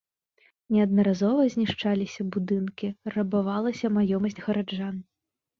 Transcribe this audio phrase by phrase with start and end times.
[0.75, 4.95] Неаднаразова знішчаліся будынкі, рабавалася маёмасць гараджан.